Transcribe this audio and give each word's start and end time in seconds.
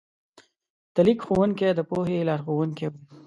د 0.93 0.95
لیک 1.07 1.19
ښوونکي 1.25 1.69
د 1.73 1.79
پوهې 1.89 2.19
لارښوونکي 2.29 2.85
وو. 2.89 2.99